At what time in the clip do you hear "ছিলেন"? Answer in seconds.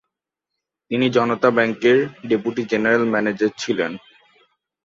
3.57-3.91